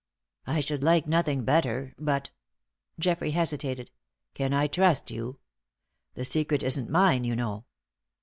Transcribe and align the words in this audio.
"I 0.47 0.61
should 0.61 0.83
like 0.83 1.05
nothing 1.05 1.43
better. 1.43 1.93
But," 1.99 2.31
Geoffrey 2.97 3.29
hesitated, 3.33 3.91
"can 4.33 4.51
I 4.51 4.65
trust 4.65 5.11
you? 5.11 5.37
The 6.15 6.25
secret 6.25 6.63
isn't 6.63 6.89
mine, 6.89 7.23
you 7.23 7.35
know." 7.35 7.65